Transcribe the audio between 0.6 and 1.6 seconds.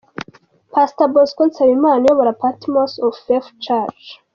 Pastor Bosco